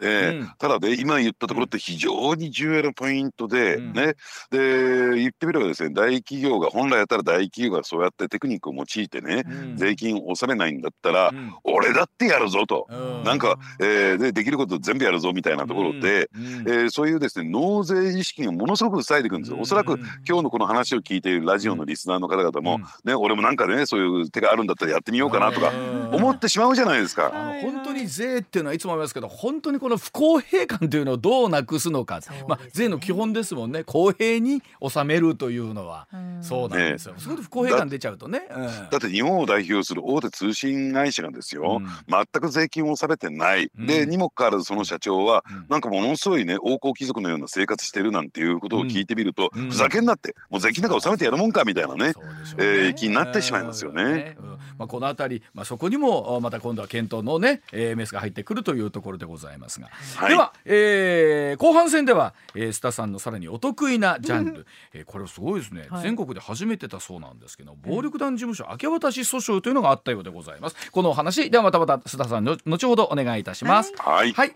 [0.00, 4.14] えー、うん、ただね今言ったところって非常に重要なポイントで、うん、ね。
[4.50, 11.32] で言ってみればですね大企業が本来やったら大企業がそうやってテクニックを用いてね、うん、税金を納めないんだったら、
[11.64, 12.86] 俺だってやるぞと、
[13.24, 19.58] なんか、えー、でできること全部やるぞみたいなところで、えー、そういうですね納税意識がものすごく伝えていくんですよ。
[19.60, 19.98] おそらく
[20.28, 25.72] 今日のこの話を聞いているラジオのリスナーの方々も、ね俺もなんかねそういう手があるんだったらやってみようかなとか
[26.12, 27.30] 思ってしまうじゃないですか。
[27.62, 33.84] 本当に税っていうのはいつも思いますけど本当にこの不公平感というのをどうなくすのか、ね、まあ、税の基本ですもんね。
[33.84, 52.06] 公平に納めるというのは、うそうなんですよ、ね、そこで不公平感出ちゃうとね、うん、だって日本を代表する大手通信会社がですよ、うん、全く税金を納めてない、うん、でにもかかわらずその社長は、なんかものすごいね王侯貴族のような生活してるなんていうことを聞いてみると、ふざけんなってもう税金なんか納めてやるもんかみたいなね。
[52.06, 52.14] ね、
[52.58, 54.36] えー、気になってしまいますよね。
[54.78, 70.90] まあ、この辺り、まあ、そこにもまた今度は検討のね、えー、メスが入ってくるというところでございますが、はい、では、えー、後半戦では、えー、スタさんのさらにお得意なジャンル、えー、これすごいですね、はい、全国で初めてだそうなんですけど暴力団事務所明け渡し訴訟というのがあったようでございます。
[70.90, 73.92] このお話ではまたまた須田さんの後ほどお願いいたします。
[73.96, 74.54] はい、はい。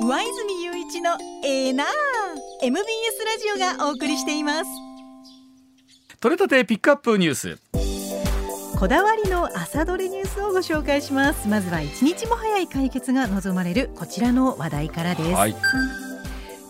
[0.00, 1.12] 上泉雄一の
[1.44, 1.72] エー。
[1.72, 1.86] ナー
[2.62, 2.84] MBS
[3.24, 4.70] ラジオがお送りしています。
[6.20, 7.58] 取れたてピックアップニュース
[8.82, 11.46] こだわりの朝どれニュースをご紹介します。
[11.46, 15.54] まずは一日も早い解決が望まれるこちらの話題からです、はい。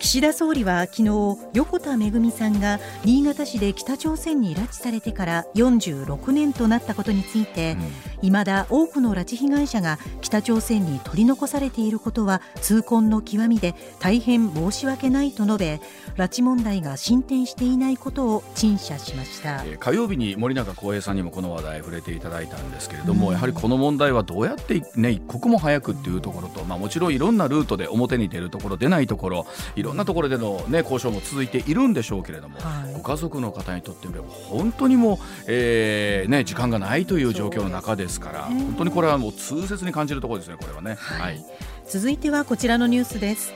[0.02, 7.76] 岸田総理は昨日横田めぐみさんが新潟市で北朝鮮に拉致されてから46年となったことについて、
[8.20, 15.80] うん、未だ多くの拉致被害者が北朝鮮に取り残されていることは痛恨の極みで大変申し訳ないと述べ
[16.16, 29.46] 拉致問題が進展していないことを陳謝しました、えー、火曜日に森永康平さんにもこの話題触れていただいたんですけれども、うん、やはりこの問題はどうやって、ね、一刻も早くっていうところと、まあ、もちろんいろんなルートで表に出るところ出ないところ
[29.76, 41.44] いろろんなところでの、ね、交渉も続いているんでしょうけれども、はい、ご家族の方にとってみれば本当にもう、えーね、時間がないという状況の中ですから、本当にこれはもう痛切に感じるところですねこれはね、はい、
[41.86, 43.52] 続いてはこちらのニュースです。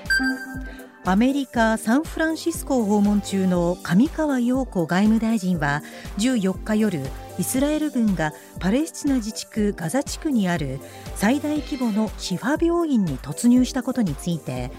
[1.09, 5.85] アメリカ・サンフランシスコを訪問中の上川陽子外務大臣は
[6.19, 7.01] 14日夜
[7.39, 10.81] イスラエル軍がパレスチナ自治区ガザ地区にある
[11.15, 14.73] 最大規模のシファ病院に突入したことについて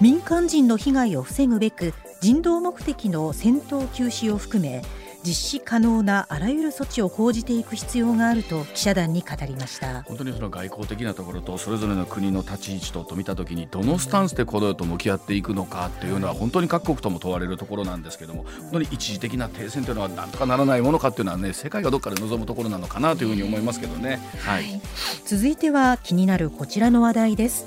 [0.00, 1.92] 民間人の被害を防ぐべく
[2.22, 4.82] 人道目的の戦闘休止を含め
[5.22, 10.02] 実施可能なあらゆる措置を講じていく必要があると記者団に語りました。
[10.04, 24.80] 本当にその外交的なところとそれぞれの国の立ち位置とと見たときにどのスタンスでこれと向き合っていくのかっていうのは本当に各国とも問われるところなんですけども本当に一時的な停戦というのはなんとかならないものかっていうのはね世界がどっかで望むところなのかなというふうに思いますけどね、はい、
[25.26, 27.66] 続いては気になるこちらの話題です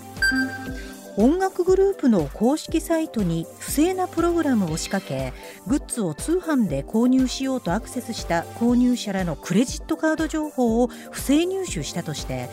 [1.16, 5.32] 音楽グループの公式サイトに不正なプログラムを仕掛け
[5.68, 12.50] グッズを通販で購入しようとアクセスした購入者らのクレジットカード情報を不正入手したとして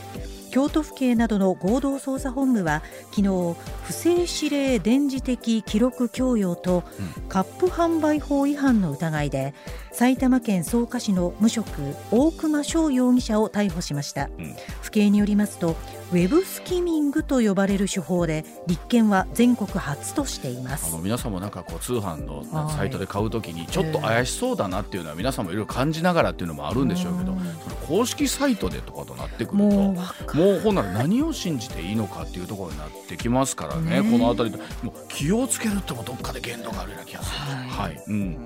[0.51, 6.84] 京都府警などの合同捜査本部は昨日不正指令電磁的記録供与と
[7.28, 9.55] カップ販売法違反の疑いで
[9.92, 11.80] 埼玉県草加市の無職
[12.11, 15.76] 大熊翔容疑者を逮捕しました、うん、府警によりますと
[16.12, 20.92] ウェブスキミングと呼ばれる手法で立件は全国初としています。
[20.92, 30.26] あの皆さんもなんかこう通販のサイトで買うときにちょっと怪しそうだなっていうのは皆さんもいろいろ感じながらっていうのもあるんでしょうけど、その公式サイトでとかとなってくるともう
[30.61, 38.38] ほんなら何を信じていいのかっていうところになってきますからね、ねこの辺りでもう気をつけるってもどっかで限度があるような気がする、はい、はい、うん、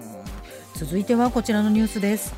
[0.74, 2.34] 続いてはこちらのニュースです。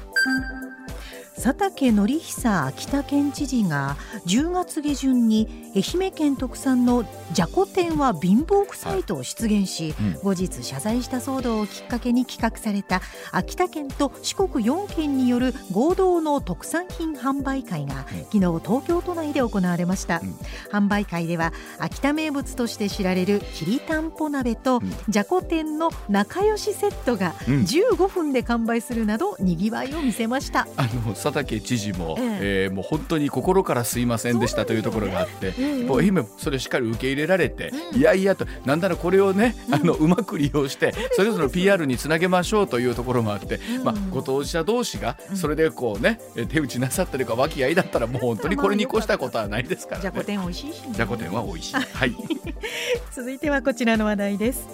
[1.37, 10.07] 佐竹則久秋田県知事が10月下旬に愛媛県特産のじゃこ天は貧乏臭いと出現し、はい。
[10.07, 20.35] うん、後日謝罪した騒動をきっかけに企画された秋田県と四国4県による合同の特産品販売会が、昨日東京都内で行われました、うん、
[20.73, 24.81] 販売会では秋田名物として知られるきりたんぽ鍋と、
[25.11, 32.39] じゃこ天の仲良しセットが15分で完売するなどにぎわいを見せました、あの佐畠知事も、ええ。
[32.67, 35.53] えー、もう本当に心からすいませんでしたというところがあって、
[35.85, 51.75] もう今それをしっかり受け入れられて、いやいやとなんならこれをね、あのうまく利用してそれぞれの PR につなげましょうというところもあって、まあ、ご当事者同士がそれでこうね手打ちなさってるか和気あいだったらもう本当にこれに越したことはないですから、ね、じゃこ天美味しいし、ね、じゃこ天は美味しい。
[51.75, 52.17] はい。
[53.13, 54.67] 続いてはこちらの話題です。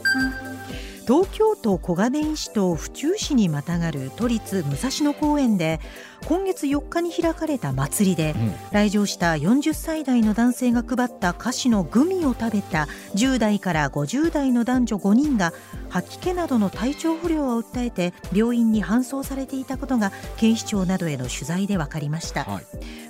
[1.07, 5.81] 東京都小金井市と府中市にまたがる都立武蔵野公園で
[6.27, 15.53] 今月4日に開かれた祭りで、うん、来場した40歳代の男性が配った菓子のグミを食べた10代から50代の男女5人が
[15.89, 22.65] 吐き気などの体調不良を訴えて病院に搬送されていたことが警視庁などへの取材で分かりました、はい、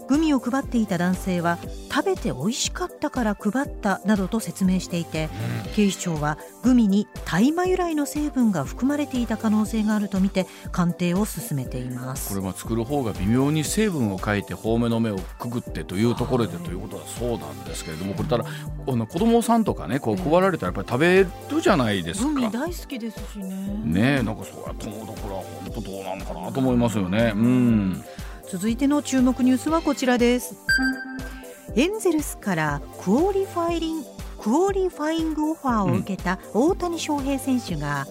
[0.09, 1.59] グミを配っていた男性は
[1.91, 5.29] 食べて美味しかったから配ったなどと説明していて、
[5.67, 12.35] うん、警視庁はグミに大麻由来の成分が含まれていた可能性があるとみて鑑定を進めています。
[12.35, 22.26] これは作る方が微妙に成分を変えて遠目の目をくぐってというところでということはそうなんですけれどもこれただあの子供さんとかねこう配られたらやっぱり食べるじゃないですか。
[22.28, 23.82] グミ大好きですしね。
[23.84, 27.32] ねなんかそうやと思うところは本当どうなのかなと思いますよね。
[27.34, 28.05] うん。
[28.50, 30.55] 続いての注目ニュースはこちらです。
[31.74, 34.05] エンゼルスから qualifying
[34.43, 38.07] qualifying offer を受けた大谷翔平選手が、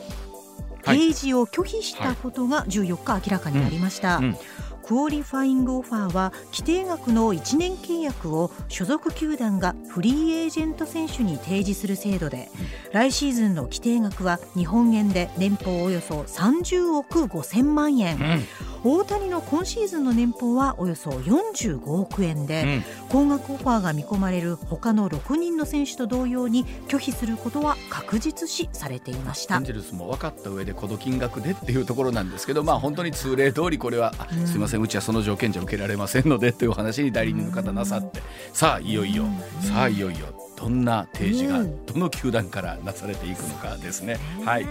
[0.83, 4.17] 提示を拒否したことが14日明らかになりました。
[4.17, 4.37] うんうん
[4.86, 12.49] qualifying offer は規定額の1年契約を所属球団がフリーエージェント選手に提示する制度で
[12.91, 18.45] 来シーズンの規定額は日本円で年俸およそ30億5000万円、うん、
[18.84, 29.57] 大谷の今シーズンの年俸はおよそ45億円で、うん、高額オファーが見込まれる他の6人の選手と同様に拒否することは確実視されていました。
[29.57, 38.21] エンジェルスも分かった上でこの金額でっていうところなんですけどまあ本当に通例通りこれは、うん、すみませんうちはその条件じゃ受けられませんのでという話に代理人の方なさって。
[38.53, 39.25] さあいよいよ。
[39.61, 44.20] さあいよいよどんな提示がどの球団からなされていくのかですね。
[44.45, 44.68] はい。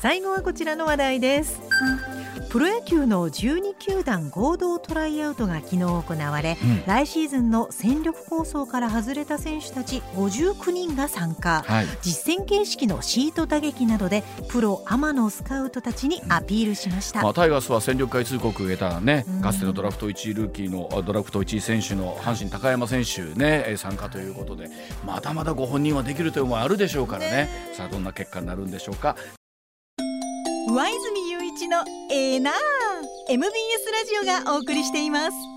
[0.00, 1.60] 最後はこちらの話題です。
[2.50, 24.70] プロ野球の12球団合同トライアウトが昨日行われ、うん、来シーズンの戦力構想から外れた選手たち59人が参加、はい、実戦形式のシート打撃などでプロアマのスカウトたちにアピールしました、まあ、タイガースは戦力外通告を得たね、かつてのドラフト1位ルーキーのドラフト1位選手の阪神高山選手ね参加ということで
[25.04, 29.16] まだまだご本人はできるという思いあるでしょうからね、ね、さあどんな結果になるんでしょうか。
[30.68, 31.78] 上泉雄一の
[32.10, 32.54] エーナー
[33.28, 33.50] MBS
[33.92, 35.53] ラジオがお送りしています